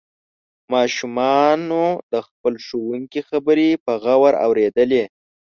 [0.73, 5.03] ماشومانو د خپل ښوونکي خبرې په غور اوریدلې.